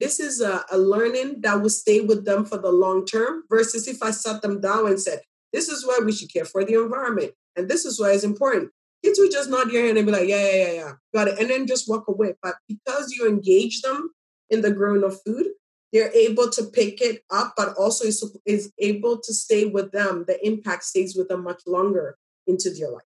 [0.00, 3.88] this is a, a learning that will stay with them for the long term versus
[3.88, 5.20] if I sat them down and said,
[5.52, 7.32] this is why we should care for the environment.
[7.56, 8.70] And this is why it's important.
[9.02, 11.38] Kids will just nod your head and be like, yeah, yeah, yeah, yeah, got it.
[11.38, 12.34] And then just walk away.
[12.42, 14.10] But because you engage them
[14.50, 15.46] in the growing of food,
[15.92, 20.24] they're able to pick it up, but also is, is able to stay with them.
[20.26, 23.02] The impact stays with them much longer into their life.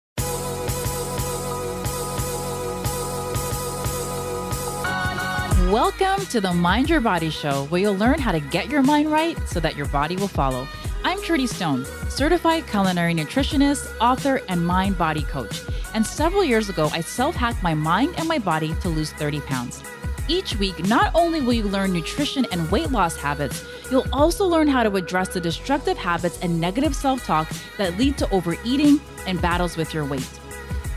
[5.71, 9.11] Welcome to the Mind Your Body Show, where you'll learn how to get your mind
[9.11, 10.65] right so that your body will follow.
[11.03, 15.61] I'm Trudy Stone, certified culinary nutritionist, author, and mind body coach.
[15.93, 19.41] And several years ago, I self hacked my mind and my body to lose 30
[19.41, 19.83] pounds.
[20.29, 24.69] Each week, not only will you learn nutrition and weight loss habits, you'll also learn
[24.69, 29.41] how to address the destructive habits and negative self talk that lead to overeating and
[29.41, 30.29] battles with your weight.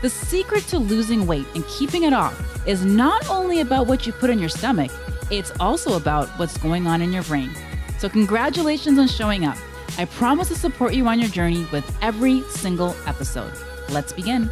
[0.01, 4.13] The secret to losing weight and keeping it off is not only about what you
[4.13, 4.91] put in your stomach,
[5.29, 7.51] it's also about what's going on in your brain.
[7.99, 9.57] So, congratulations on showing up.
[9.99, 13.53] I promise to support you on your journey with every single episode.
[13.89, 14.49] Let's begin.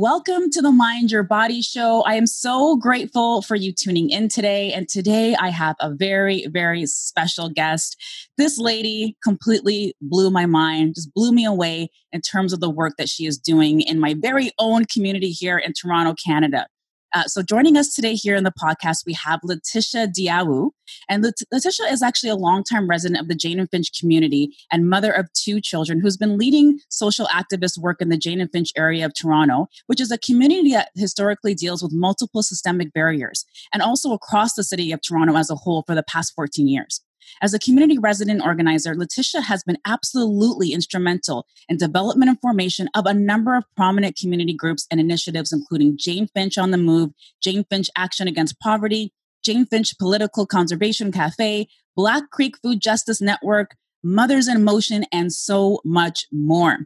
[0.00, 2.02] Welcome to the Mind Your Body Show.
[2.02, 4.72] I am so grateful for you tuning in today.
[4.72, 8.00] And today I have a very, very special guest.
[8.36, 12.94] This lady completely blew my mind, just blew me away in terms of the work
[12.96, 16.68] that she is doing in my very own community here in Toronto, Canada.
[17.14, 20.70] Uh, so, joining us today here in the podcast, we have Leticia Deawuo.
[21.08, 24.88] And Let- Leticia is actually a longtime resident of the Jane and Finch community and
[24.88, 28.72] mother of two children who's been leading social activist work in the Jane and Finch
[28.76, 33.82] area of Toronto, which is a community that historically deals with multiple systemic barriers and
[33.82, 37.00] also across the city of Toronto as a whole for the past 14 years.
[37.42, 43.06] As a community resident organizer, Leticia has been absolutely instrumental in development and formation of
[43.06, 47.64] a number of prominent community groups and initiatives, including Jane Finch on the Move, Jane
[47.64, 49.12] Finch Action Against Poverty,
[49.44, 55.80] Jane Finch Political Conversation Cafe, Black Creek Food Justice Network, Mothers in Motion, and so
[55.84, 56.78] much more.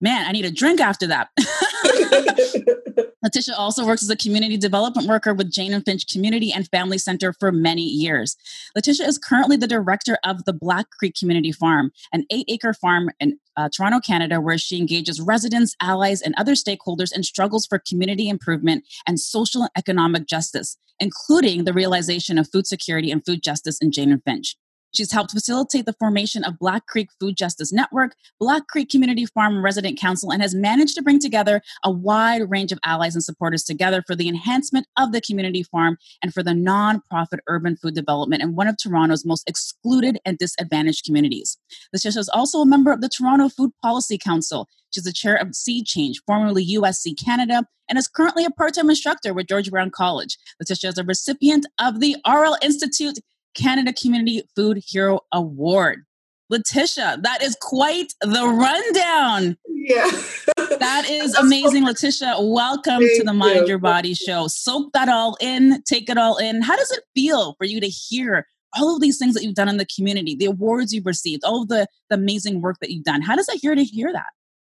[0.00, 1.28] Man, I need a drink after that.
[3.28, 6.96] Leticia also works as a community development worker with Jane and Finch Community and Family
[6.96, 8.36] Center for many years.
[8.76, 13.10] Leticia is currently the director of the Black Creek Community Farm, an eight acre farm
[13.20, 17.78] in uh, Toronto, Canada, where she engages residents, allies, and other stakeholders in struggles for
[17.78, 23.42] community improvement and social and economic justice, including the realization of food security and food
[23.42, 24.56] justice in Jane and Finch.
[24.98, 29.64] She's helped facilitate the formation of Black Creek Food Justice Network, Black Creek Community Farm
[29.64, 33.62] Resident Council, and has managed to bring together a wide range of allies and supporters
[33.62, 38.42] together for the enhancement of the community farm and for the nonprofit urban food development
[38.42, 41.58] in one of Toronto's most excluded and disadvantaged communities.
[41.94, 44.68] Leticia is also a member of the Toronto Food Policy Council.
[44.90, 48.90] She's the chair of Seed Change, formerly USC Canada, and is currently a part time
[48.90, 50.36] instructor with George Brown College.
[50.60, 53.20] Leticia is a recipient of the RL Institute
[53.58, 56.04] Canada Community Food Hero Award.
[56.50, 59.58] Leticia, that is quite the rundown.
[59.66, 60.10] Yeah.
[60.78, 62.36] that is amazing, Leticia.
[62.40, 63.66] Welcome Thank to the Mind you.
[63.66, 64.46] Your Body show.
[64.48, 66.62] Soak that all in, take it all in.
[66.62, 68.46] How does it feel for you to hear
[68.78, 71.62] all of these things that you've done in the community, the awards you've received, all
[71.62, 73.20] of the, the amazing work that you've done?
[73.20, 74.26] How does it feel to hear that?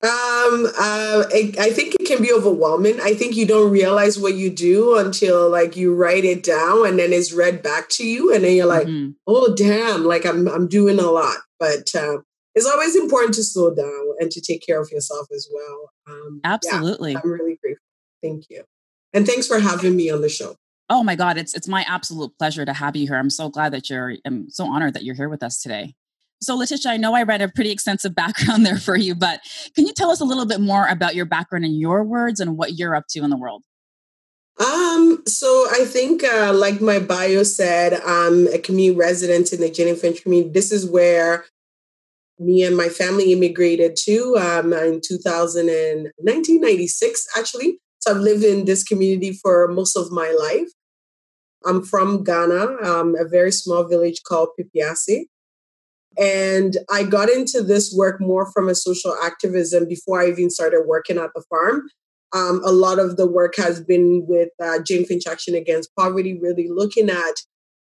[0.02, 3.02] Um, uh, I, I, think it can be overwhelming.
[3.02, 6.98] I think you don't realize what you do until like you write it down and
[6.98, 9.12] then it's read back to you, and then you're like, mm-hmm.
[9.28, 10.06] "Oh, damn!
[10.06, 12.20] Like I'm I'm doing a lot." But uh,
[12.56, 15.92] it's always important to slow down and to take care of yourself as well.
[16.08, 17.84] Um, Absolutely, yeah, I'm really grateful.
[18.24, 18.64] Thank you,
[19.14, 20.56] and thanks for having me on the show.
[20.90, 23.18] Oh my God, it's it's my absolute pleasure to have you here.
[23.18, 24.16] I'm so glad that you're.
[24.24, 25.96] I'm so honored that you're here with us today.
[26.42, 29.42] So, Leticia, I know I read a pretty extensive background there for you, but
[29.76, 32.58] can you tell us a little bit more about your background in your words and
[32.58, 33.64] what you're up to in the world?
[34.60, 39.70] Um, so I think, uh, like my bio said, I'm a community resident in the
[39.70, 40.52] Jane and Finch community.
[40.52, 41.46] This is where
[42.40, 47.80] me and my family immigrated to um, in 2000 and 1996, actually.
[48.00, 50.70] So I've lived in this community for most of my life.
[51.66, 55.26] I'm from Ghana, um, a very small village called Pipiase.
[56.18, 60.84] And I got into this work more from a social activism before I even started
[60.86, 61.90] working at the farm.
[62.34, 66.38] Um, a lot of the work has been with uh, Jane Finch Action Against Poverty,
[66.40, 67.36] really looking at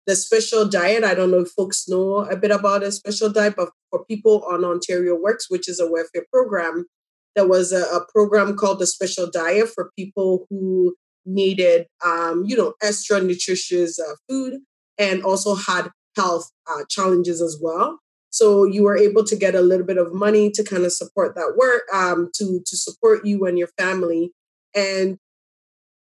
[0.06, 1.04] the special diet.
[1.04, 4.44] I don't know if folks know a bit about a special diet, but for people
[4.50, 6.86] on Ontario Works, which is a welfare program,
[7.36, 12.58] there was a, a program called the Special Diet for people who needed, um, you
[12.58, 14.56] know, extra nutritious uh, food
[14.98, 18.00] and also had health uh, challenges as well.
[18.29, 21.35] So you were able to get a little bit of money to kind of support
[21.35, 24.31] that work, um, to to support you and your family.
[24.75, 25.18] And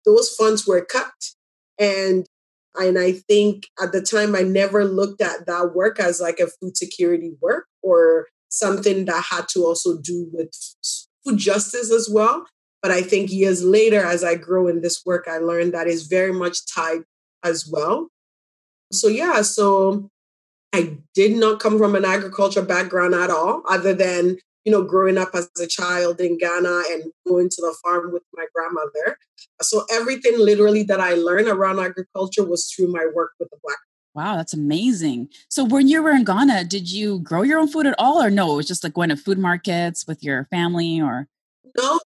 [0.06, 1.14] those funds were cut.
[1.80, 2.26] And
[2.78, 6.48] and I think at the time I never looked at that work as like a
[6.48, 10.50] food security work or something that had to also do with
[11.26, 12.46] food justice as well.
[12.82, 16.08] But I think years later, as I grow in this work, I learned that is
[16.08, 17.02] very much tied
[17.44, 18.10] as well.
[18.92, 20.10] So yeah, so
[20.76, 25.18] I did not come from an agriculture background at all, other than you know growing
[25.18, 29.18] up as a child in Ghana and going to the farm with my grandmother.
[29.62, 33.78] So everything literally that I learned around agriculture was through my work with the Black.
[34.14, 35.30] Wow, that's amazing.
[35.50, 38.30] So when you were in Ghana, did you grow your own food at all, or
[38.30, 38.54] no?
[38.54, 41.30] It was just like going to food markets with your family, or
[41.78, 42.00] no,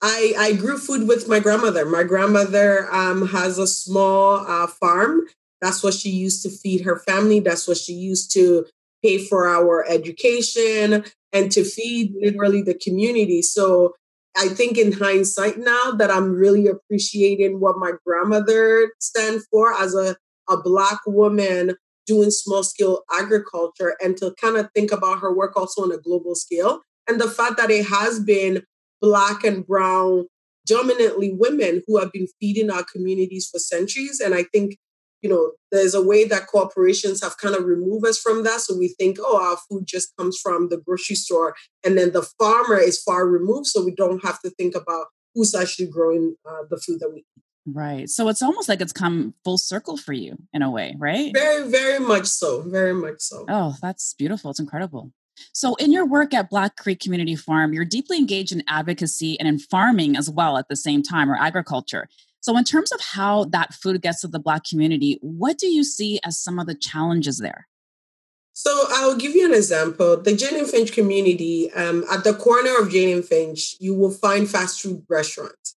[0.00, 1.84] I, I grew food with my grandmother.
[1.84, 5.26] My grandmother um, has a small uh, farm.
[5.62, 7.40] That's what she used to feed her family.
[7.40, 8.66] That's what she used to
[9.02, 13.40] pay for our education and to feed literally the community.
[13.40, 13.94] So
[14.36, 19.94] I think in hindsight now that I'm really appreciating what my grandmother stand for as
[19.94, 20.16] a,
[20.48, 21.76] a black woman
[22.06, 25.98] doing small scale agriculture and to kind of think about her work also on a
[25.98, 26.80] global scale.
[27.08, 28.62] And the fact that it has been
[29.00, 30.26] black and brown,
[30.66, 34.20] dominantly women who have been feeding our communities for centuries.
[34.20, 34.76] And I think,
[35.22, 38.60] you know, there's a way that corporations have kind of removed us from that.
[38.60, 41.54] So we think, oh, our food just comes from the grocery store.
[41.84, 43.68] And then the farmer is far removed.
[43.68, 47.20] So we don't have to think about who's actually growing uh, the food that we
[47.20, 47.42] eat.
[47.64, 48.10] Right.
[48.10, 51.32] So it's almost like it's come full circle for you in a way, right?
[51.32, 52.62] Very, very much so.
[52.62, 53.46] Very much so.
[53.48, 54.50] Oh, that's beautiful.
[54.50, 55.12] It's incredible.
[55.52, 59.48] So, in your work at Black Creek Community Farm, you're deeply engaged in advocacy and
[59.48, 62.06] in farming as well at the same time, or agriculture.
[62.42, 65.82] So, in terms of how that food gets to the Black community, what do you
[65.82, 67.66] see as some of the challenges there?
[68.52, 70.20] So, I'll give you an example.
[70.20, 74.10] The Jane and Finch community, um, at the corner of Jane and Finch, you will
[74.10, 75.76] find fast food restaurants.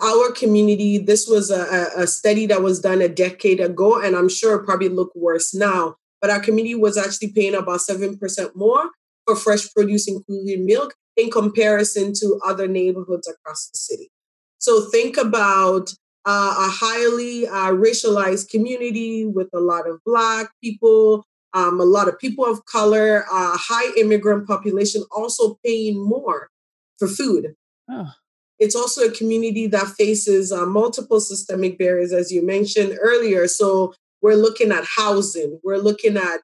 [0.00, 4.28] Our community, this was a, a study that was done a decade ago, and I'm
[4.28, 8.90] sure it probably look worse now but our community was actually paying about 7% more
[9.26, 14.11] for fresh produce, including milk, in comparison to other neighborhoods across the city.
[14.62, 15.92] So think about
[16.24, 22.06] uh, a highly uh, racialized community with a lot of Black people, um, a lot
[22.06, 26.48] of people of color, a uh, high immigrant population also paying more
[26.96, 27.56] for food.
[27.90, 28.12] Oh.
[28.60, 33.48] It's also a community that faces uh, multiple systemic barriers, as you mentioned earlier.
[33.48, 35.58] So we're looking at housing.
[35.64, 36.38] We're looking at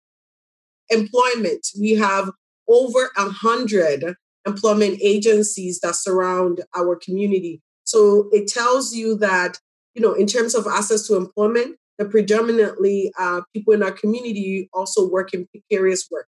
[0.90, 1.68] employment.
[1.78, 2.32] We have
[2.68, 7.62] over a hundred employment agencies that surround our community.
[7.88, 9.58] So it tells you that,
[9.94, 14.68] you know, in terms of access to employment, the predominantly uh, people in our community
[14.74, 16.26] also work in precarious work.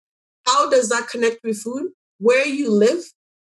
[0.46, 1.90] How does that connect with food?
[2.18, 3.04] Where you live,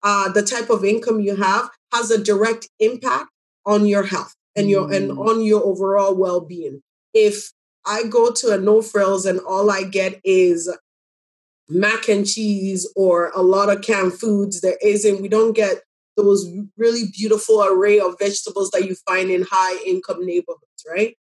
[0.04, 3.30] uh, the type of income you have has a direct impact
[3.66, 4.96] on your health and your mm.
[4.96, 6.80] and on your overall well-being.
[7.12, 7.52] If
[7.84, 10.70] I go to a no frills and all I get is
[11.68, 14.60] mac and cheese or a lot of canned foods.
[14.60, 15.82] There isn't, we don't get
[16.22, 21.16] those really beautiful array of vegetables that you find in high income neighborhoods, right?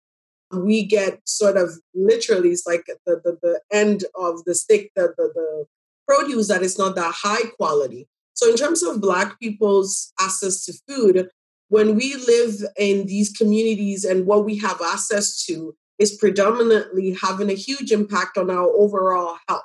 [0.52, 5.14] We get sort of literally it's like the, the, the end of the stick, the,
[5.16, 5.64] the, the
[6.06, 8.06] produce that is not that high quality.
[8.34, 11.28] So, in terms of Black people's access to food,
[11.68, 17.50] when we live in these communities and what we have access to is predominantly having
[17.50, 19.62] a huge impact on our overall health.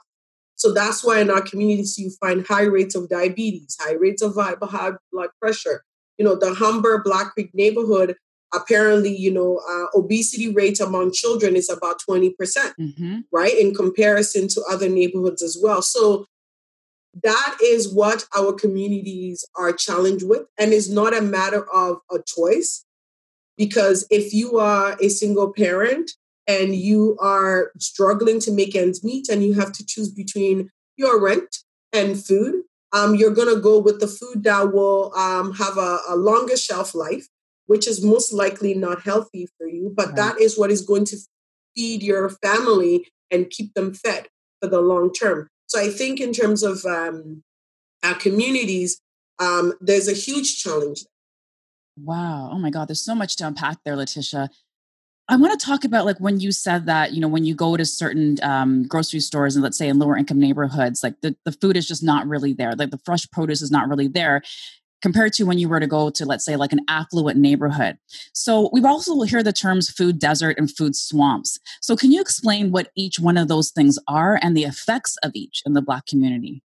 [0.60, 4.36] So that's why in our communities you find high rates of diabetes, high rates of
[4.36, 4.56] high
[5.12, 5.84] blood pressure.
[6.18, 8.18] You know, the Humber Black Creek neighborhood,
[8.54, 13.58] apparently, you know, uh, obesity rates among children is about 20%, percent mm hmm right?
[13.58, 15.82] In comparison to other neighborhoods as well.
[15.82, 16.26] So
[17.24, 20.44] that is what our communities are challenged with.
[20.58, 22.86] And it's not a matter of a choice.
[23.58, 26.12] Because if you are a single parent
[26.50, 31.22] and you are struggling to make ends meet and you have to choose between your
[31.22, 31.60] rent
[31.94, 36.00] and food, um, you're going to go with the food that will um, have a,
[36.10, 37.28] a, longer shelf life,
[37.68, 40.16] which is most likely not healthy for you, but right.
[40.16, 41.18] that is what is going to
[41.76, 44.28] feed your family and keep them fed
[44.60, 45.48] for the long term.
[45.68, 47.44] So I think in terms of um,
[48.04, 49.00] our communities,
[49.38, 51.06] um, there's a huge challenge.
[51.96, 52.50] Wow.
[52.52, 52.88] Oh my God.
[52.88, 54.50] There's so much to unpack there, Leticia.
[55.32, 57.78] I want to talk about like when you said that, you know, when you go
[57.78, 61.52] to certain um, grocery stores and let's say in lower income neighborhoods, like the, the
[61.52, 62.74] food is just not really there.
[62.76, 64.42] Like the fresh produce is not really there.
[65.02, 67.98] compared to when you were to go to, let's say, like an affluent neighborhood.
[68.34, 71.60] So we've also hear the terms food desert and food swamps.
[71.82, 75.32] So can you explain what each one of those things are and the effects of
[75.34, 76.62] each in the Black community?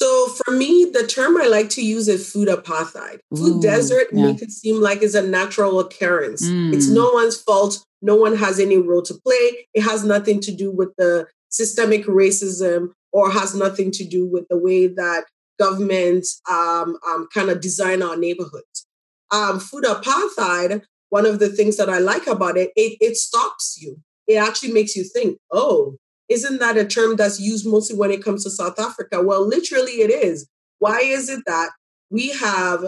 [0.00, 3.18] So for me, the term I like to use is food apartheid.
[3.36, 4.26] Food Ooh, desert yeah.
[4.26, 6.48] makes it seem like it's a natural occurrence.
[6.48, 6.72] Mm.
[6.72, 7.84] It's no one's fault.
[8.00, 9.66] No one has any role to play.
[9.74, 14.48] It has nothing to do with the systemic racism or has nothing to do with
[14.48, 15.24] the way that
[15.58, 18.86] governments um, um, kind of design our neighborhoods.
[19.30, 23.76] Um, food apartheid, one of the things that I like about it, it, it stops
[23.78, 24.00] you.
[24.26, 25.96] It actually makes you think, oh,
[26.30, 29.20] isn't that a term that's used mostly when it comes to South Africa?
[29.20, 30.48] Well, literally it is.
[30.78, 31.70] Why is it that
[32.08, 32.84] we have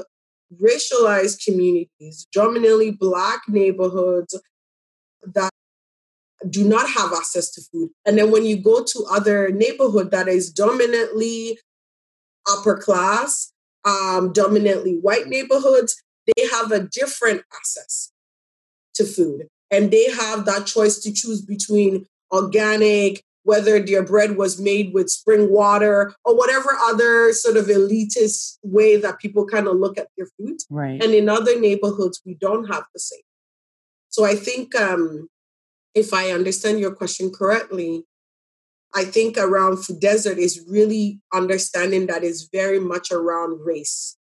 [0.61, 4.41] racialized communities, dominantly Black neighborhoods
[5.35, 5.51] that
[6.49, 7.91] do not have access to food.
[8.05, 11.59] And then when you go to other neighborhood that is dominantly
[12.51, 13.53] upper class,
[13.85, 18.13] um, dominantly white neighborhoods, they have a different access
[18.95, 19.47] to food.
[19.71, 25.11] And they have that choice to choose between organic, whether their bread was made with
[25.11, 30.09] spring water or whatever other sort of elitist way that people kind of look at
[30.17, 30.59] their food.
[30.71, 31.03] Right.
[31.03, 33.23] And in other neighborhoods, we don't have the same.
[34.09, 35.29] So I think um,
[35.95, 38.05] if I understand your question correctly,
[38.95, 44.17] I think around food desert is really understanding that is very much around race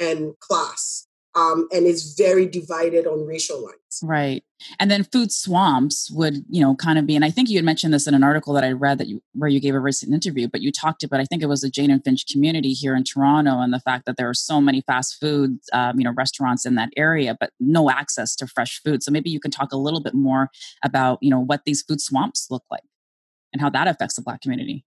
[0.00, 1.05] and class.
[1.36, 4.00] Um, and is very divided on racial lines.
[4.02, 4.42] Right.
[4.80, 7.64] And then food swamps would, you know, kind of be, and I think you had
[7.66, 10.14] mentioned this in an article that I read that you, where you gave a recent
[10.14, 12.96] interview, but you talked about, I think it was the Jane and Finch community here
[12.96, 16.14] in Toronto and the fact that there are so many fast food, um, you know,
[16.16, 19.02] restaurants in that area, but no access to fresh food.
[19.02, 20.48] So maybe you can talk a little bit more
[20.82, 22.84] about, you know, what these food swamps look like
[23.52, 24.86] and how that affects the Black community.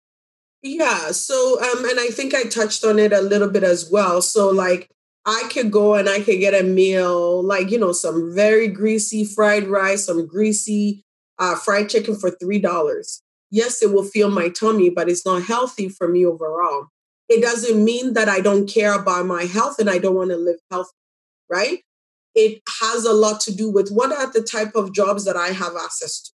[0.61, 1.13] Yeah.
[1.13, 4.21] So, um, and I think I touched on it a little bit as well.
[4.21, 4.91] So, like,
[5.25, 9.25] I could go and I could get a meal, like, you know, some very greasy
[9.25, 11.05] fried rice, some greasy
[11.39, 13.21] uh, fried chicken for $3.
[13.51, 16.87] Yes, it will fill my tummy, but it's not healthy for me overall.
[17.29, 20.37] It doesn't mean that I don't care about my health and I don't want to
[20.37, 20.91] live healthy,
[21.49, 21.81] right?
[22.35, 25.49] It has a lot to do with what are the type of jobs that I
[25.49, 26.33] have access to?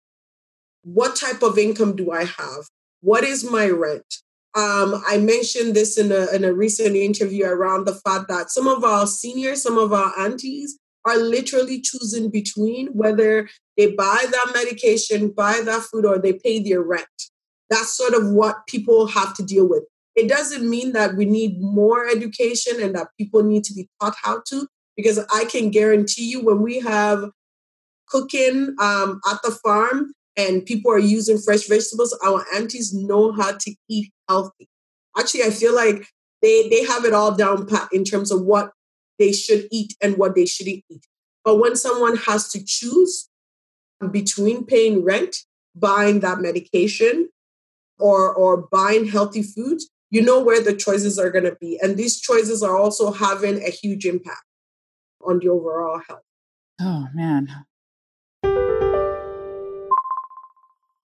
[0.87, 2.69] what type of income do I have?
[3.01, 4.21] What is my rent?
[4.57, 8.67] Um, I mentioned this in a, in a recent interview around the fact that some
[8.67, 13.47] of our seniors, some of our aunties are literally choosing between whether
[13.77, 17.05] they buy that medication, buy that food, or they pay their rent.
[17.69, 19.83] That's sort of what people have to deal with.
[20.15, 24.15] It doesn't mean that we need more education and that people need to be taught
[24.23, 27.29] how to, because I can guarantee you when we have
[28.07, 33.51] cooking um, at the farm, and people are using fresh vegetables, our aunties know how
[33.51, 34.69] to eat healthy.
[35.17, 36.07] Actually, I feel like
[36.41, 38.71] they, they have it all down pat in terms of what
[39.17, 41.07] they should eat and what they shouldn't eat.
[41.43, 43.29] But when someone has to choose
[44.11, 45.37] between paying rent,
[45.75, 47.29] buying that medication,
[47.99, 51.79] or or buying healthy foods, you know where the choices are going to be.
[51.81, 54.43] And these choices are also having a huge impact
[55.21, 56.21] on the overall health.
[56.79, 57.49] Oh man,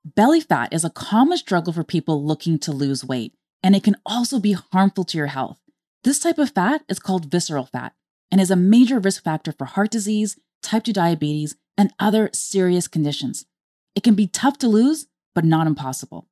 [0.05, 3.97] Belly fat is a common struggle for people looking to lose weight, and it can
[4.07, 5.59] also be harmful to your health.
[6.05, 7.95] This type of fat is called visceral fat
[8.31, 12.87] and is a major risk factor for heart disease, type 2 diabetes, and other serious
[12.87, 13.47] conditions.
[13.95, 16.29] It can be tough to lose, but not impossible.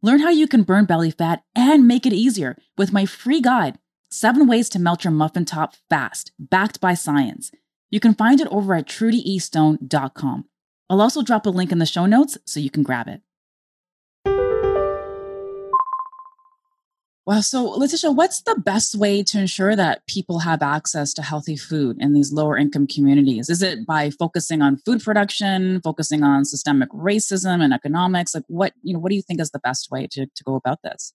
[0.00, 3.78] Learn how you can burn belly fat and make it easier with my free guide,
[4.10, 7.50] Seven Ways to Melt Your Muffin Top Fast, backed by science.
[7.90, 10.44] You can find it over at trudieestone.com.
[10.90, 13.20] I'll also drop a link in the show notes so you can grab it.
[17.26, 21.58] Well, so Leticia, what's the best way to ensure that people have access to healthy
[21.58, 23.50] food in these lower income communities?
[23.50, 28.34] Is it by focusing on food production, focusing on systemic racism and economics?
[28.34, 30.54] Like what, you know, what do you think is the best way to, to go
[30.54, 31.12] about this?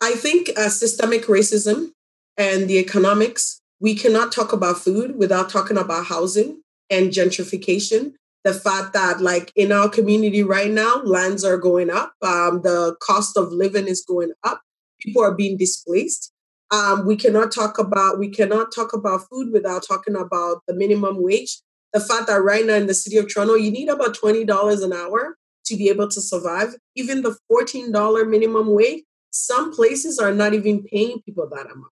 [0.00, 1.92] I think uh, systemic racism
[2.36, 8.14] and the economics, we cannot talk about food without talking about housing and gentrification.
[8.44, 12.94] The fact that, like in our community right now, lands are going up, um, the
[13.00, 14.60] cost of living is going up
[15.04, 16.32] people are being displaced.
[16.70, 21.22] Um, we cannot talk about we cannot talk about food without talking about the minimum
[21.22, 21.60] wage.
[21.92, 24.80] The fact that right now in the city of Toronto, you need about twenty dollars
[24.80, 25.36] an hour
[25.66, 26.74] to be able to survive.
[26.96, 31.92] Even the fourteen dollar minimum wage, some places are not even paying people that amount.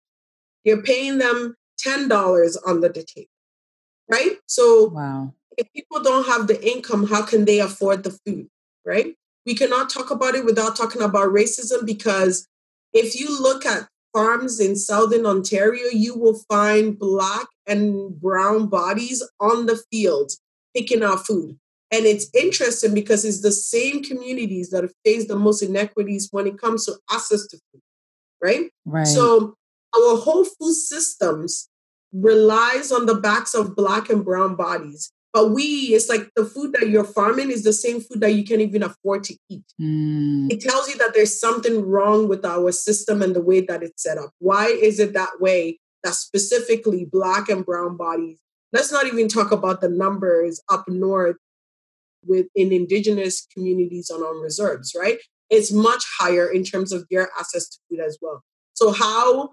[0.64, 3.28] You're paying them ten dollars on the table,
[4.10, 4.38] right?
[4.46, 5.34] So, wow.
[5.56, 8.48] If people don't have the income, how can they afford the food,
[8.84, 9.14] right?
[9.46, 12.46] We cannot talk about it without talking about racism because
[12.92, 19.22] if you look at farms in southern Ontario, you will find black and brown bodies
[19.40, 20.40] on the fields
[20.74, 21.58] picking our food.
[21.90, 26.58] And it's interesting because it's the same communities that face the most inequities when it
[26.58, 27.82] comes to access to food,
[28.42, 28.70] right?
[28.84, 29.06] Right.
[29.06, 29.54] So
[29.96, 31.68] our whole food systems
[32.12, 35.12] relies on the backs of black and brown bodies.
[35.34, 38.44] But we, it's like the food that you're farming is the same food that you
[38.44, 39.64] can't even afford to eat.
[39.82, 40.50] Mm.
[40.50, 44.04] It tells you that there's something wrong with our system and the way that it's
[44.04, 44.30] set up.
[44.38, 48.38] Why is it that way that specifically black and brown bodies?
[48.72, 51.36] Let's not even talk about the numbers up north
[52.24, 55.18] within indigenous communities on reserves, right?
[55.50, 58.42] It's much higher in terms of their access to food as well.
[58.74, 59.50] So how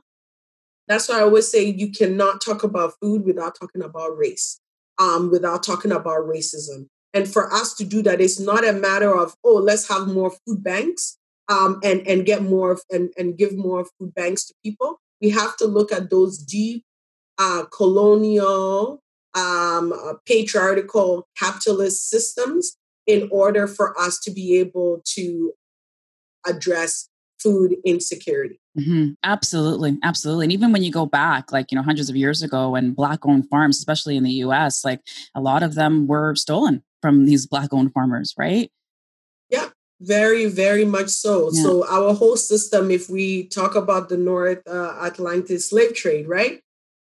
[0.87, 4.59] that's why I always say you cannot talk about food without talking about race,
[5.01, 6.85] um, without talking about racism.
[7.13, 10.31] And for us to do that, it's not a matter of, oh, let's have more
[10.45, 11.17] food banks
[11.49, 15.01] um, and, and get more and, and give more food banks to people.
[15.19, 16.83] We have to look at those deep
[17.37, 19.01] uh, colonial,
[19.33, 22.77] um, uh, patriarchal capitalist systems
[23.07, 25.53] in order for us to be able to
[26.45, 27.09] address
[27.41, 28.59] food insecurity.
[28.77, 29.13] Mm-hmm.
[29.23, 30.45] Absolutely, absolutely.
[30.45, 33.49] And even when you go back, like you know, hundreds of years ago, when black-owned
[33.49, 35.01] farms, especially in the U.S., like
[35.35, 38.71] a lot of them were stolen from these black-owned farmers, right?
[39.49, 39.69] Yeah,
[39.99, 41.49] very, very much so.
[41.51, 41.63] Yeah.
[41.63, 46.61] So our whole system, if we talk about the North uh, Atlantic slave trade, right?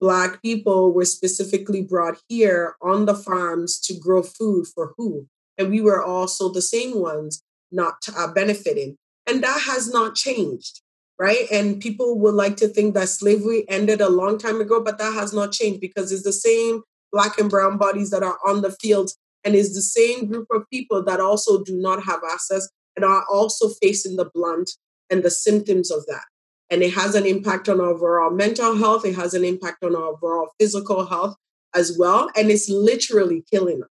[0.02, 5.28] Black people were specifically brought here on the farms to grow food for who?
[5.58, 7.42] And we were also the same ones
[7.72, 8.98] not uh, benefiting.
[9.28, 10.82] And that has not changed,
[11.20, 11.50] right?
[11.52, 15.14] And people would like to think that slavery ended a long time ago, but that
[15.14, 18.72] has not changed because it's the same black and brown bodies that are on the
[18.72, 23.06] fields and it's the same group of people that also do not have access and
[23.06, 24.72] are also facing the blunt
[25.12, 26.24] and the symptoms of that.
[26.72, 29.96] And it has an impact on our overall mental health, it has an impact on
[29.96, 31.36] our overall physical health
[31.76, 32.30] as well.
[32.36, 33.90] And it's literally killing us.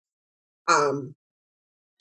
[0.68, 1.14] Um,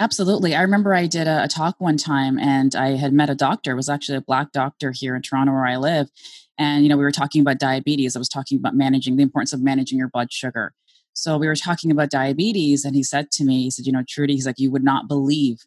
[0.02, 0.56] Absolutely.
[0.56, 3.70] I remember I did a, a, talk one time and I had met a doctor,
[3.70, 6.10] it was actually a black doctor here in Toronto where I live.
[6.58, 8.16] And, you know, we were talking about diabetes.
[8.16, 10.74] I was talking about managing the importance of managing your blood sugar.
[11.12, 14.02] So we were talking about diabetes and he said to me, he said, you know,
[14.08, 15.58] Trudy, he's like, you would not believe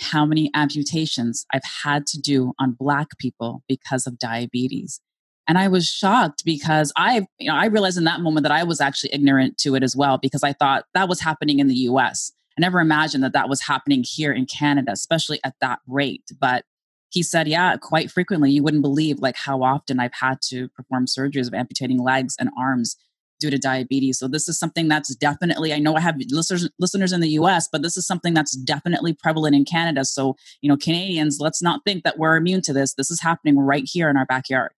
[0.00, 5.02] how many amputations I've had to do on black people because of diabetes.
[5.46, 8.64] And I was shocked because I, you know, I realized in that moment that I
[8.64, 11.74] was actually ignorant to it as well because I thought that was happening in the
[11.90, 16.30] US I never imagined that that was happening here in Canada, especially at that rate.
[16.38, 16.64] But
[17.10, 21.06] he said, yeah, quite frequently, you wouldn't believe like how often I've had to perform
[21.06, 22.96] surgeries of amputating legs and arms
[23.38, 24.18] due to diabetes.
[24.18, 27.68] So this is something that's definitely, I know I have listeners, listeners in the US,
[27.70, 30.04] but this is something that's definitely prevalent in Canada.
[30.04, 32.94] So, you know, Canadians, let's not think that we're immune to this.
[32.94, 34.70] This is happening right here in our backyard.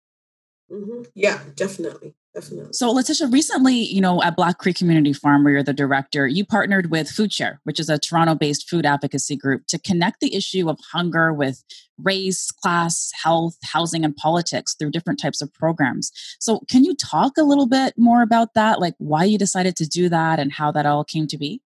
[0.72, 1.02] Mm-hmm.
[1.14, 2.14] Yeah, definitely.
[2.34, 2.72] Definitely.
[2.72, 6.44] So, Leticia, recently, you know, at Black Creek Community Farm, where you're the director, you
[6.44, 10.68] partnered with FoodShare, which is a Toronto based food advocacy group, to connect the issue
[10.68, 11.62] of hunger with
[12.02, 16.10] race, class, health, housing, and politics through different types of programs.
[16.40, 19.86] So, can you talk a little bit more about that, like why you decided to
[19.86, 21.60] do that and how that all came to be?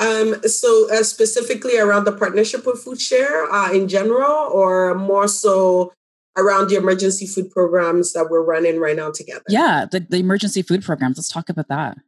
[0.00, 5.92] Um, so, uh, specifically around the partnership with FoodShare uh, in general, or more so
[6.36, 9.44] around the emergency food programs that we're running right now together.
[9.48, 11.16] Yeah, the, the emergency food programs.
[11.16, 11.98] Let's talk about that.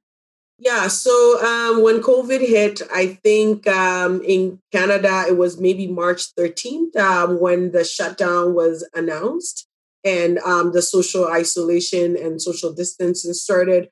[0.60, 6.34] Yeah, so um, when COVID hit, I think um, in Canada, it was maybe March
[6.34, 9.68] 13th um, when the shutdown was announced
[10.04, 13.88] and um, the social isolation and social distancing started.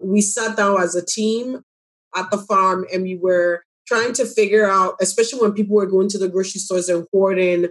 [0.00, 1.62] We sat down as a team
[2.16, 6.08] at the farm and we were trying to figure out, especially when people were going
[6.08, 7.68] to the grocery stores and hoarding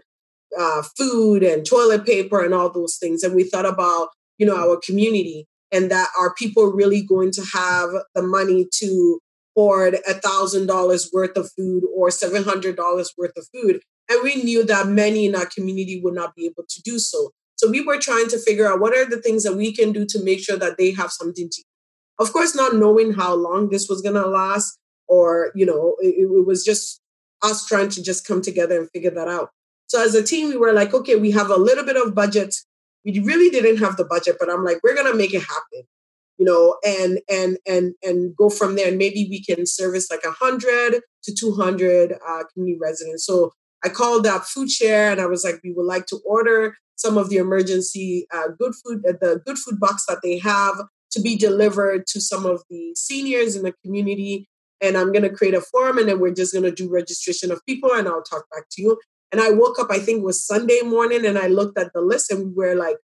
[0.60, 3.24] uh, food and toilet paper and all those things.
[3.24, 7.44] And we thought about, you know, our community and that are people really going to
[7.54, 9.20] have the money to
[9.56, 13.82] hoard a thousand dollars worth of food or seven hundred dollars worth of food.
[14.10, 17.32] And we knew that many in our community would not be able to do so.
[17.56, 20.06] So we were trying to figure out what are the things that we can do
[20.06, 21.66] to make sure that they have something to eat.
[22.20, 26.16] Of course, not knowing how long this was going to last, or, you know, it,
[26.20, 27.02] it was just
[27.44, 29.50] us trying to just come together and figure that out.
[29.88, 32.56] So as a team, we were like, okay, we have a little bit of budget.
[33.06, 35.84] We really didn't have the budget, but I'm like, we're gonna make it happen,
[36.38, 38.90] you know, and and and and go from there.
[38.90, 43.26] And maybe we can service like hundred to two hundred uh, community residents.
[43.26, 47.18] So I called up FoodShare, and I was like, we would like to order some
[47.18, 50.76] of the emergency uh, good food, uh, the good food box that they have
[51.12, 54.50] to be delivered to some of the seniors in the community.
[54.82, 57.52] And I'm going to create a form, and then we're just going to do registration
[57.52, 59.00] of people, and I'll talk back to you.
[59.32, 62.02] And I woke up, I think it was Sunday morning, and I looked at the
[62.02, 62.98] list and we were like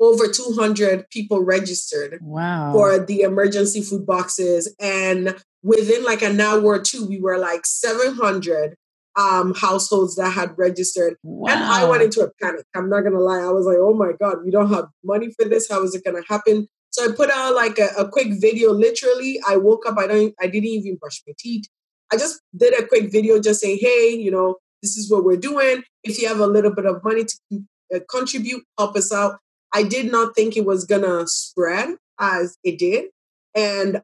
[0.00, 2.72] over 200 people registered wow.
[2.72, 4.72] for the emergency food boxes.
[4.80, 8.76] And within like an hour or two, we were like 700
[9.16, 11.16] um, households that had registered.
[11.22, 11.52] Wow.
[11.52, 12.64] And I went into a panic.
[12.74, 13.40] I'm not going to lie.
[13.40, 15.68] I was like, oh my God, we don't have money for this.
[15.68, 16.68] How is it going to happen?
[16.90, 18.72] So I put out like a, a, quick video.
[18.72, 19.98] Literally, I woke up.
[19.98, 20.34] I don't.
[20.40, 21.66] I didn't even brush my teeth.
[22.10, 25.36] I just did a quick video, just saying, "Hey, you know, this is what we're
[25.36, 25.82] doing.
[26.04, 27.64] If you have a little bit of money to
[27.94, 29.38] uh, contribute, help us out."
[29.72, 33.06] I did not think it was gonna spread as it did,
[33.54, 34.02] and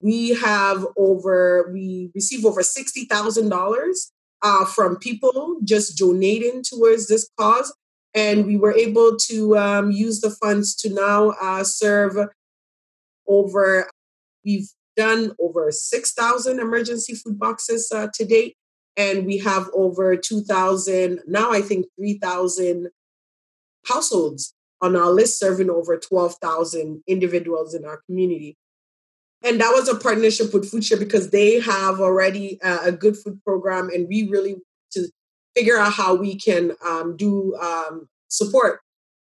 [0.00, 4.12] we have over we receive over sixty thousand uh, dollars
[4.74, 7.74] from people just donating towards this cause,
[8.14, 12.16] and we were able to um, use the funds to now uh, serve
[13.26, 13.88] over.
[14.44, 18.56] We've done over six thousand emergency food boxes uh, to date,
[19.00, 21.52] and we have over two thousand now.
[21.52, 22.88] I think three thousand
[23.86, 28.56] households on our list, serving over 12,000 individuals in our community.
[29.42, 33.42] And that was a partnership with FoodShare because they have already uh, a good food
[33.42, 34.56] program, and we really
[34.92, 35.08] to
[35.56, 38.80] figure out how we can um, do um, support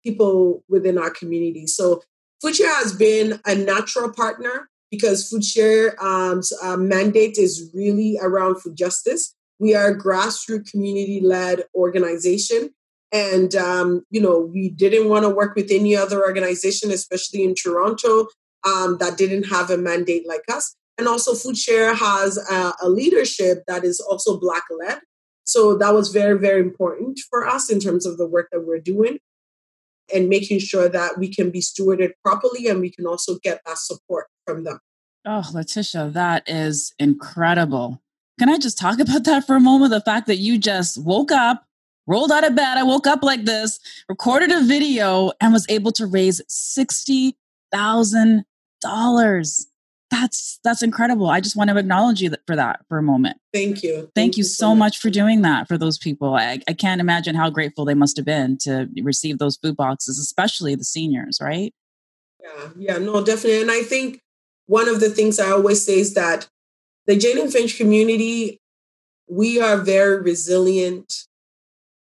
[0.04, 1.66] people within our community.
[1.66, 2.04] So
[2.44, 8.76] FoodShare has been a natural partner because FoodShare um, uh, mandate is really around food
[8.76, 9.34] justice.
[9.60, 12.72] We are a grassroots community-led organization
[13.14, 17.54] and, um, you know, we didn't want to work with any other organization, especially in
[17.54, 18.28] Toronto,
[18.66, 20.76] um, that didn't have a mandate like us.
[20.98, 25.00] And also, FoodShare has a, a leadership that is also Black led.
[25.44, 28.80] So that was very, very important for us in terms of the work that we're
[28.80, 29.20] doing
[30.14, 33.78] and making sure that we can be stewarded properly and we can also get that
[33.78, 34.80] support from them.
[35.26, 38.03] Oh, Leticia, that is incredible.
[38.40, 39.92] Can I just talk about that for a moment?
[39.92, 41.66] The fact that you just woke up,
[42.08, 42.78] rolled out of bed.
[42.78, 47.38] I woke up like this, recorded a video, and was able to raise sixty
[47.72, 48.46] thousand
[48.82, 49.68] dollars.
[50.12, 51.28] That's that's incredible.
[51.28, 53.38] I just want to acknowledge you for that for a moment.
[53.52, 53.94] Thank you.
[53.94, 56.36] Thank, Thank you, so much for doing that for those people.
[56.36, 60.20] I, I can't imagine how grateful they must have been to receive those food boxes,
[60.20, 61.74] especially the seniors, right?
[62.44, 63.62] Yeah, yeah, no, definitely.
[63.62, 64.20] And I think
[64.68, 66.48] one of the things I always say is that
[67.08, 68.60] the Jane and Finch community,
[69.28, 71.26] we are very resilient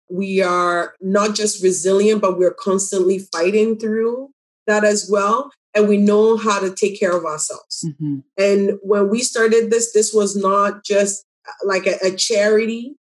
[0.09, 4.29] we are not just resilient, but we're constantly fighting through
[4.65, 5.51] that as well.
[5.73, 7.85] And we know how to take care of ourselves.
[7.85, 8.19] Mm-hmm.
[8.37, 12.95] And when we started this, this was not just uh, like a, a charity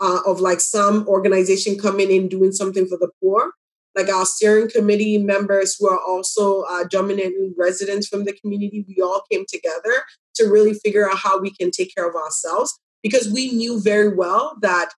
[0.00, 3.52] uh, of like some organization coming in doing something for the poor.
[3.94, 9.02] Like our steering committee members who are also uh, dominantly residents from the community, we
[9.02, 10.04] all came together
[10.36, 14.14] to really figure out how we can take care of ourselves because we knew very
[14.14, 14.90] well that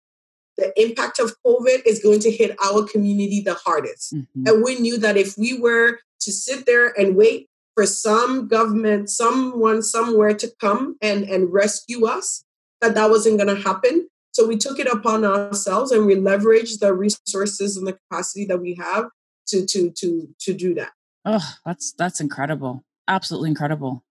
[0.56, 4.14] the impact of COVID is going to hit our community the hardest.
[4.14, 4.46] Mm-hmm.
[4.46, 9.10] And we knew that if we were to sit there and wait for some government,
[9.10, 12.44] someone somewhere to come and, and rescue us,
[12.80, 14.08] that that wasn't going to happen.
[14.32, 18.60] So we took it upon ourselves and we leveraged the resources and the capacity that
[18.60, 19.06] we have
[19.48, 20.92] to to to to do that.
[21.24, 22.84] Oh, that's that's incredible.
[23.06, 24.04] Absolutely incredible.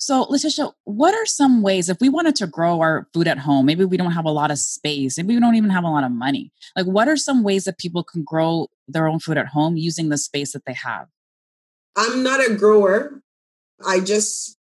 [0.00, 3.66] So, Leticia, what are some ways if we wanted to grow our food at home?
[3.66, 6.04] Maybe we don't have a lot of space, maybe we don't even have a lot
[6.04, 6.50] of money.
[6.74, 10.08] Like, what are some ways that people can grow their own food at home using
[10.08, 11.08] the space that they have?
[11.96, 13.20] I'm not a grower.
[13.86, 14.56] I just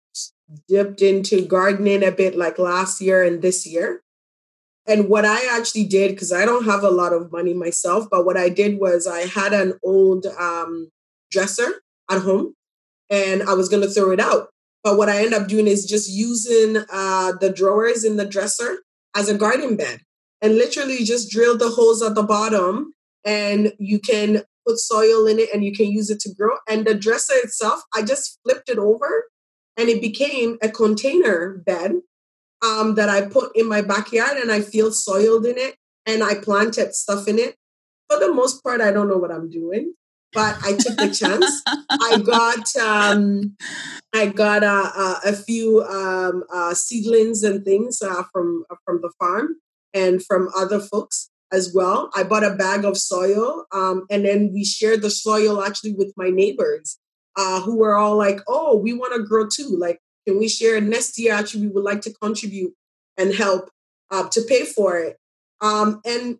[0.70, 4.04] dipped into gardening a bit like last year and this year.
[4.88, 8.26] And what I actually did, because I don't have a lot of money myself, but
[8.26, 10.92] what I did was I had an old um,
[11.30, 12.54] dresser at home
[13.10, 14.50] and I was going to throw it out.
[14.86, 18.84] But what I end up doing is just using uh, the drawers in the dresser
[19.16, 20.02] as a garden bed
[20.44, 22.94] and literally just drill the holes at the bottom
[23.26, 26.58] and you can put soil in it and you can use it to grow.
[26.70, 29.26] And the dresser itself, I just flipped it over
[29.76, 31.94] and it became a container bed
[32.64, 36.36] um, that I put in my backyard and I feel soiled in it and I
[36.36, 37.56] planted stuff in it.
[38.08, 39.96] For the most part, I don't know what I'm doing
[40.36, 41.64] but I took the chance.
[41.66, 43.56] I got um,
[44.14, 49.02] I got uh, uh, a few um, uh, seedlings and things uh, from uh, from
[49.02, 49.56] the farm
[49.94, 52.12] and from other folks as well.
[52.14, 56.14] I bought a bag of soil, um, and then we shared the soil actually with
[56.18, 57.00] my neighbors,
[57.38, 59.76] uh, who were all like, "Oh, we want to grow too.
[59.78, 61.34] Like, can we share next year?
[61.34, 62.74] Actually, we would like to contribute
[63.18, 63.70] and help
[64.12, 65.18] to pay for it."
[65.62, 66.38] Um, and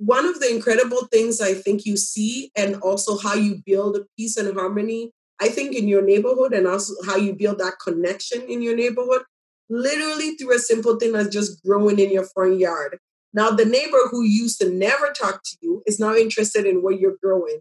[0.00, 4.38] one of the incredible things I think you see, and also how you build peace
[4.38, 8.62] and harmony, I think in your neighborhood, and also how you build that connection in
[8.62, 9.22] your neighborhood,
[9.68, 12.98] literally through a simple thing as just growing in your front yard.
[13.34, 16.98] Now, the neighbor who used to never talk to you is now interested in what
[16.98, 17.60] you're growing.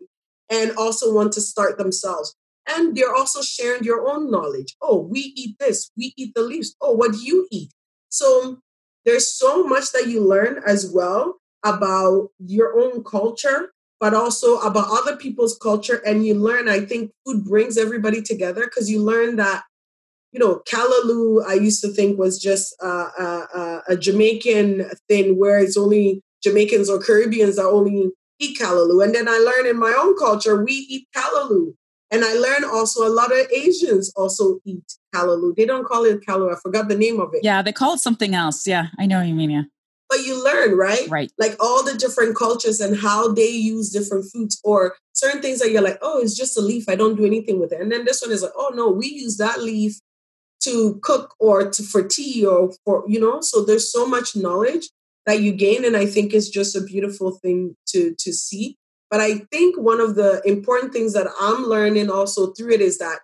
[0.49, 2.35] and also want to start themselves.
[2.67, 4.75] And they're also sharing your own knowledge.
[4.81, 6.75] Oh, we eat this, we eat the leaves.
[6.81, 7.71] Oh, what do you eat?
[8.09, 8.59] So
[9.05, 14.87] there's so much that you learn as well about your own culture, but also about
[14.89, 16.01] other people's culture.
[16.05, 19.63] And you learn, I think food brings everybody together because you learn that,
[20.31, 26.21] you know, callaloo, I used to think was just a Jamaican thing where it's only
[26.43, 29.03] Jamaicans or Caribbeans that only eat callaloo.
[29.03, 31.73] And then I learned in my own culture, we eat callaloo.
[32.11, 35.55] And I learned also a lot of Asians also eat callaloo.
[35.55, 36.55] They don't call it callaloo.
[36.55, 37.43] I forgot the name of it.
[37.43, 38.65] Yeah, they call it something else.
[38.65, 39.49] Yeah, I know you mean.
[39.49, 39.63] Yeah.
[40.09, 41.07] But you learn, right?
[41.07, 41.31] Right.
[41.37, 45.71] Like all the different cultures and how they use different foods or certain things that
[45.71, 46.89] you're like, oh, it's just a leaf.
[46.89, 47.79] I don't do anything with it.
[47.79, 49.99] And then this one is like, oh no, we use that leaf
[50.63, 54.89] to cook or to, for tea or for, you know, so there's so much knowledge
[55.25, 55.85] that you gain.
[55.85, 58.77] And I think it's just a beautiful thing to to see.
[59.11, 62.97] But I think one of the important things that I'm learning also through it is
[62.99, 63.19] that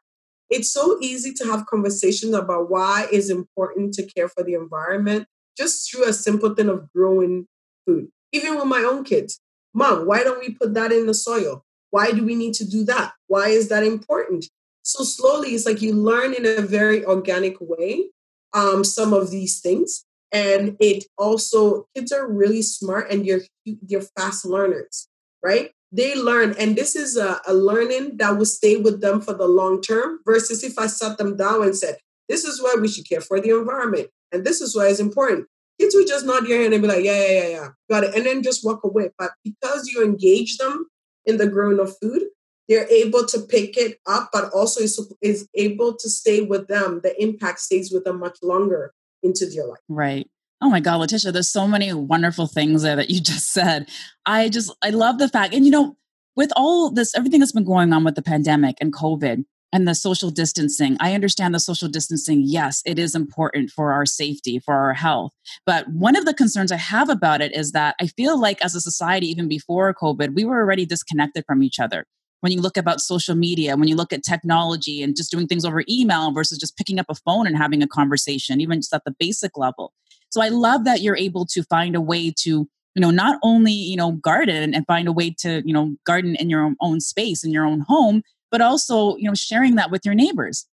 [0.49, 5.27] it's so easy to have conversations about why it's important to care for the environment
[5.57, 7.47] just through a simple thing of growing
[7.85, 8.09] food.
[8.31, 9.39] Even with my own kids.
[9.73, 11.63] Mom, why don't we put that in the soil?
[11.91, 13.13] Why do we need to do that?
[13.27, 14.45] Why is that important?
[14.83, 18.09] So slowly, it's like you learn in a very organic way
[18.53, 24.01] um, some of these things, and it also kids are really smart and you're you're
[24.01, 25.07] fast learners,
[25.43, 25.71] right?
[25.91, 29.47] They learn, and this is a, a learning that will stay with them for the
[29.47, 30.19] long term.
[30.25, 31.97] Versus if I sat them down and said,
[32.29, 35.47] "This is why we should care for the environment, and this is why it's important."
[35.79, 38.15] Kids would just nod your head and be like, "Yeah, yeah, yeah, yeah, got it,"
[38.15, 39.09] and then just walk away.
[39.17, 40.85] But because you engage them
[41.25, 42.23] in the growing of food,
[42.67, 47.01] they're able to pick it up, but also is, is able to stay with them.
[47.03, 49.79] The impact stays with them much longer into their life.
[49.89, 50.29] Right.
[50.61, 53.89] Oh my God, Leticia, there's so many wonderful things there that you just said.
[54.25, 55.97] I just, I love the fact, and you know,
[56.35, 59.93] with all this, everything that's been going on with the pandemic and COVID and the
[59.93, 62.41] social distancing, I understand the social distancing.
[62.45, 65.33] Yes, it is important for our safety, for our health.
[65.65, 68.73] But one of the concerns I have about it is that I feel like as
[68.73, 72.05] a society, even before COVID, we were already disconnected from each other
[72.39, 75.65] when you look about social media, when you look at technology and just doing things
[75.65, 79.03] over email versus just picking up a phone and having a conversation, even just at
[79.03, 79.91] the basic level.
[80.29, 83.73] So I love that you're able to find a way to, you know, not only,
[83.73, 87.43] you know, garden and find a way to, you know, garden in your own space,
[87.43, 88.21] in your own home,
[88.55, 90.65] but also, you know, sharing that with your neighbors.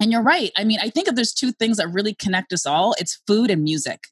[0.00, 0.52] And you're right.
[0.56, 3.50] I mean, I think if there's two things that really connect us all, it's food
[3.50, 4.04] and music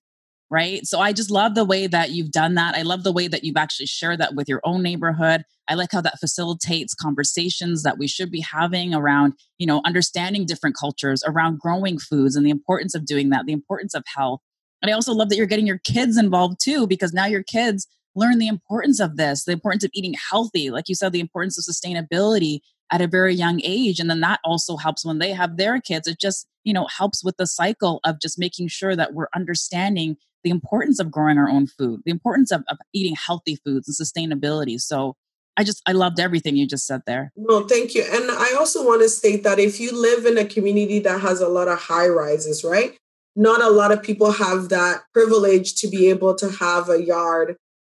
[0.50, 0.86] right?
[0.86, 2.76] So I just love the way that you've done that.
[2.76, 5.42] I love the way that you've actually shared that with your own neighborhood.
[5.68, 10.46] I like how that facilitates conversations that we should be having around, you know, understanding
[10.46, 14.40] different cultures, around growing foods and the importance of doing that, the importance of health.
[14.82, 17.88] And I also love that you're getting your kids involved too, because now your kids
[18.14, 21.58] learn the importance of this, the importance of eating healthy, like you said, the importance
[21.58, 23.98] of sustainability at a very young age.
[23.98, 26.06] And then that also helps when they have their kids.
[26.06, 30.16] It just, you know, helps with the cycle of just making sure that we're understanding
[30.44, 33.96] the importance of growing our own food, the importance of, of eating healthy foods and
[33.96, 34.80] sustainability.
[34.80, 35.16] So
[35.56, 37.32] I just, I loved everything you just said there.
[37.34, 38.04] No, thank you.
[38.08, 41.40] And I also want to state that if you live in a community that has
[41.40, 42.96] a lot of high rises, right?
[43.34, 47.56] Not a lot of people have that privilege to be able to have a yard,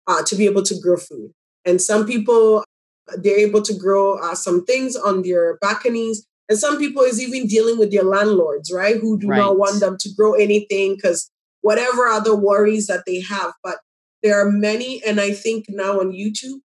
[0.07, 1.33] uh, to be able to grow food.
[1.65, 2.63] And some people,
[3.19, 6.27] they're able to grow uh, some things on their balconies.
[6.49, 8.97] And some people is even dealing with their landlords, right?
[8.97, 9.39] Who do right.
[9.39, 13.53] not want them to grow anything because whatever other worries that they have.
[13.63, 13.79] But
[14.23, 16.61] there are many, and I think now on YouTube,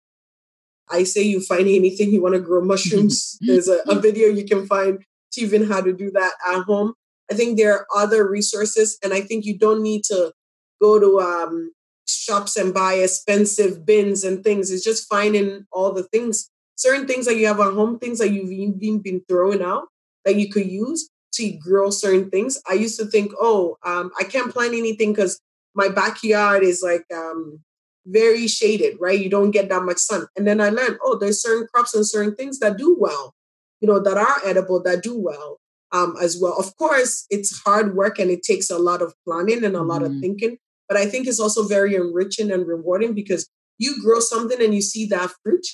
[0.88, 3.38] I say you find anything you want to grow mushrooms.
[3.40, 6.94] There's a, a video you can find to even how to do that at home.
[7.30, 10.32] I think there are other resources, and I think you don't need to
[10.80, 11.72] go to um,
[12.06, 14.70] shops and buy expensive bins and things.
[14.70, 18.30] It's just finding all the things, certain things that you have at home, things that
[18.30, 19.88] you've even been throwing out
[20.24, 22.60] that you could use to grow certain things.
[22.68, 25.40] I used to think, oh, um, I can't plant anything because
[25.74, 27.60] my backyard is like um,
[28.06, 29.18] very shaded, right?
[29.18, 30.26] You don't get that much sun.
[30.36, 33.34] And then I learned, oh, there's certain crops and certain things that do well,
[33.80, 35.58] you know, that are edible, that do well
[35.92, 36.56] um, as well.
[36.58, 40.02] Of course, it's hard work and it takes a lot of planning and a lot
[40.02, 40.20] of mm-hmm.
[40.20, 40.58] thinking.
[40.88, 44.82] But I think it's also very enriching and rewarding because you grow something and you
[44.82, 45.66] see that fruit.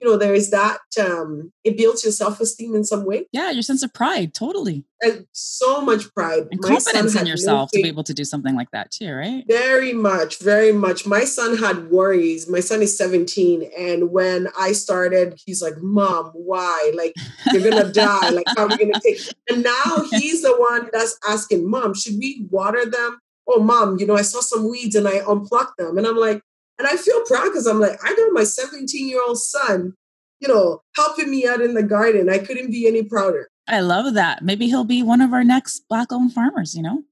[0.00, 3.26] You know there is that um it builds your self-esteem in some way.
[3.32, 4.82] Yeah your sense of pride totally.
[5.02, 6.48] And so much pride.
[6.50, 9.12] And my confidence in yourself no to be able to do something like that too
[9.12, 9.44] right?
[9.46, 11.06] Very much very much.
[11.06, 12.48] My son had worries.
[12.48, 16.92] My son is 17 and when i started he's like mom why?
[16.96, 17.12] Like
[17.52, 18.30] you're gonna die.
[18.30, 22.14] Like how are we gonna take and now he's the one that's asking mom should
[22.18, 23.18] we water them
[23.50, 26.42] oh mom you know i saw some weeds and i unplucked them and i'm like
[26.78, 29.92] and I feel proud because I'm like, I know my 17 year old son
[30.40, 32.28] you know, helping me out in the garden.
[32.28, 33.50] I couldn't be any prouder.
[33.68, 34.42] I love that.
[34.42, 37.04] Maybe he'll be one of our next black owned farmers, you know?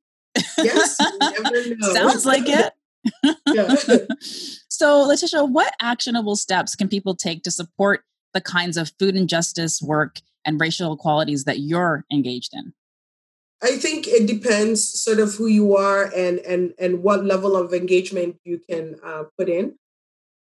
[0.59, 0.97] Yes,
[1.93, 2.73] Sounds like it.
[4.69, 8.03] so, Leticia, what actionable steps can people take to support
[8.35, 12.73] the kinds of food injustice work and racial equalities that you're engaged in?
[13.63, 17.75] I think it depends sort of who you are and and and what level of
[17.75, 19.75] engagement you can uh, put in.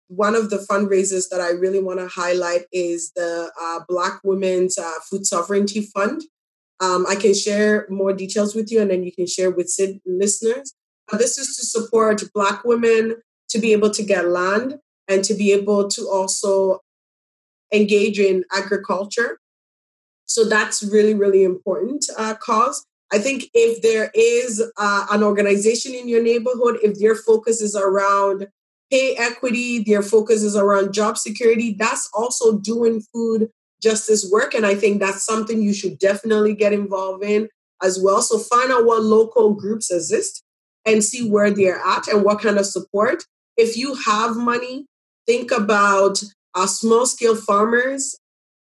[0.08, 4.78] One of the fundraisers that I really want to highlight is the uh, Black Women's
[4.78, 6.24] uh, Food Sovereignty Fund.
[6.80, 9.74] Um, I can share more details with you, and then you can share with
[10.06, 10.74] listeners.
[11.12, 13.18] Uh, this is to support Black women
[13.50, 16.80] to be able to get land and to be able to also
[17.72, 19.40] engage in agriculture.
[20.26, 22.86] So that's really, really important uh, cause.
[23.16, 27.74] I think if there is uh, an organization in your neighborhood, if their focus is
[27.74, 28.48] around
[28.92, 33.50] pay equity, their focus is around job security, that's also doing food
[33.82, 34.54] justice work.
[34.54, 37.48] And I think that's something you should definitely get involved in
[37.82, 38.22] as well.
[38.22, 40.44] So find out what local groups exist
[40.86, 43.24] and see where they're at and what kind of support.
[43.56, 44.88] If you have money,
[45.26, 46.22] think about
[46.54, 48.18] uh, small scale farmers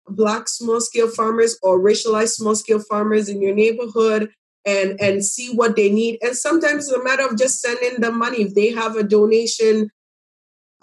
[0.07, 4.31] black small scale farmers or racialized small scale farmers in your neighborhood
[4.65, 6.19] and and see what they need.
[6.21, 8.41] And sometimes it's a matter of just sending them money.
[8.41, 9.89] If they have a donation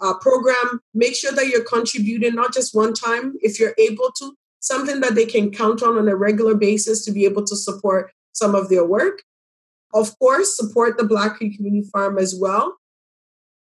[0.01, 4.33] uh, program make sure that you're contributing not just one time if you're able to.
[4.61, 8.11] Something that they can count on on a regular basis to be able to support
[8.33, 9.23] some of their work.
[9.93, 12.77] Of course support the black community farm as well.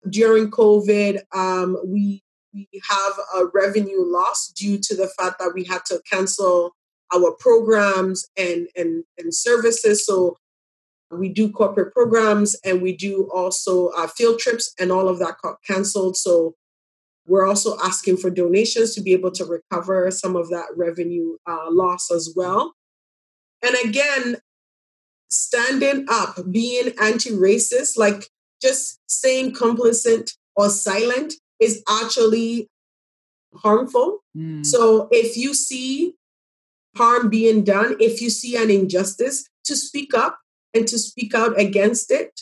[0.09, 2.23] During covid um, we
[2.57, 6.75] we have a revenue loss due to the fact that we had to cancel
[7.13, 10.05] our programs and, and, and services.
[10.05, 10.37] So
[11.11, 15.35] we do corporate programs and we do also uh, field trips and all of that
[15.41, 16.17] got canceled.
[16.17, 16.55] So
[17.25, 21.69] we're also asking for donations to be able to recover some of that revenue uh,
[21.69, 22.73] loss as well.
[23.63, 24.37] And again,
[25.29, 28.29] standing up, being anti racist, like
[28.61, 32.69] just staying complicit or silent is actually
[33.55, 34.19] harmful.
[34.35, 34.65] Mm.
[34.65, 36.13] So if you see
[36.95, 40.39] harm being done, if you see an injustice, to speak up
[40.73, 42.41] and to speak out against it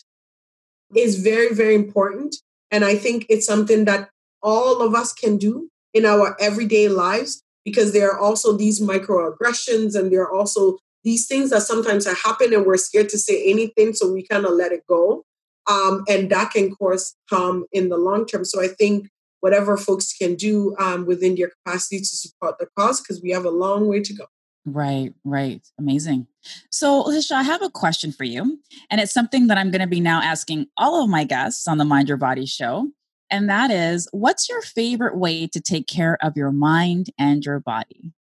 [0.96, 2.36] is very, very important.
[2.72, 4.10] And I think it's something that
[4.42, 9.96] all of us can do in our everyday lives because there are also these microaggressions
[9.96, 13.94] and there are also these things that sometimes happen and we're scared to say anything.
[13.94, 15.24] So we kind of let it go.
[15.68, 18.46] Um, and that can cause harm in the long term.
[18.46, 23.02] So I think whatever folks can do um, within their capacity to support the cause,
[23.02, 24.26] because we have a long way to go.
[24.66, 25.62] Right, right.
[25.78, 26.28] Amazing.
[26.72, 28.60] So, Leticia, I have a question for you.
[28.90, 31.78] And it's something that I'm going to be now asking all of my guests on
[31.78, 32.90] the Mind Your Body show.
[33.30, 37.60] And that is what's your favorite way to take care of your mind and your
[37.60, 38.14] body?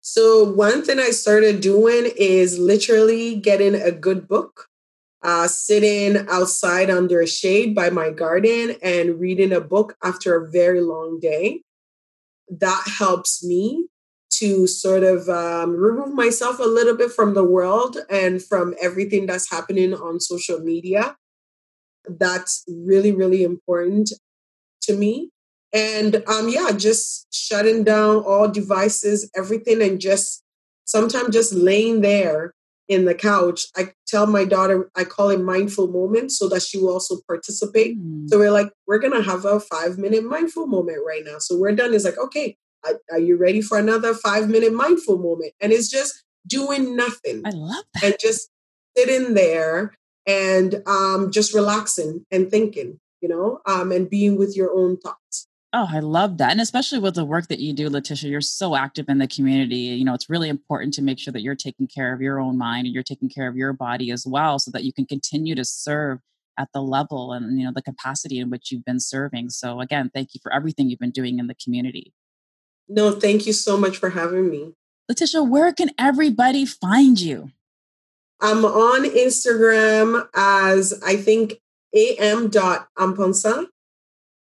[0.00, 4.67] So, one thing I started doing is literally getting a good book
[5.22, 10.50] uh, sitting outside under a shade by my garden and reading a book after a
[10.50, 11.62] very long day.
[12.48, 13.88] That helps me
[14.30, 19.26] to sort of um, remove myself a little bit from the world and from everything
[19.26, 21.16] that's happening on social media.
[22.08, 24.12] That's really, really important
[24.82, 25.30] to me.
[25.72, 30.42] And um, yeah, just shutting down all devices, everything, and just
[30.84, 32.54] sometimes just laying there
[32.88, 36.78] in the couch, I tell my daughter, I call it mindful moment so that she
[36.78, 37.98] will also participate.
[37.98, 38.28] Mm.
[38.28, 41.36] So we're like, we're going to have a five minute mindful moment right now.
[41.38, 41.92] So we're done.
[41.92, 42.56] It's like, okay,
[43.10, 45.52] are you ready for another five minute mindful moment?
[45.60, 47.42] And it's just doing nothing.
[47.44, 48.04] I love that.
[48.04, 48.48] And just
[48.96, 49.94] sitting there
[50.26, 55.47] and um, just relaxing and thinking, you know, um, and being with your own thoughts.
[55.80, 56.50] Oh, I love that.
[56.50, 59.76] And especially with the work that you do, Leticia, you're so active in the community.
[59.76, 62.58] You know, it's really important to make sure that you're taking care of your own
[62.58, 65.54] mind and you're taking care of your body as well so that you can continue
[65.54, 66.18] to serve
[66.58, 69.50] at the level and, you know, the capacity in which you've been serving.
[69.50, 72.12] So, again, thank you for everything you've been doing in the community.
[72.88, 74.72] No, thank you so much for having me.
[75.08, 77.52] Leticia, where can everybody find you?
[78.40, 81.60] I'm on Instagram as I think
[81.94, 83.68] am.amponsa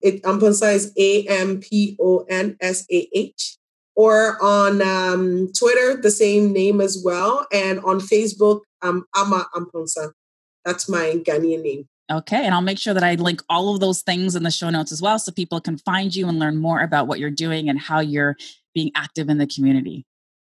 [0.02, 3.58] it Amponsah is A M P O N S A H.
[3.96, 7.46] Or on um, Twitter, the same name as well.
[7.52, 10.12] And on Facebook, um, Ama Amponsah.
[10.66, 11.88] That's my Ghanaian name.
[12.12, 12.46] Okay.
[12.46, 14.92] And I'll make sure that I link all of those things in the show notes
[14.92, 17.80] as well so people can find you and learn more about what you're doing and
[17.80, 18.36] how you're
[18.74, 20.06] being active in the community.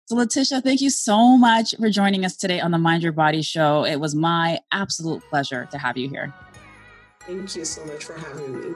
[0.06, 3.42] So, Leticia, thank you so much for joining us today on the Mind Your Body
[3.42, 3.86] show.
[3.86, 6.34] It was my absolute pleasure to have you here.
[7.22, 8.76] Thank you so much for having me.